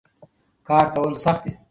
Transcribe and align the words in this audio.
کار 0.67 0.85
کول 0.95 1.13
سخت 1.23 1.41
دي. 1.45 1.53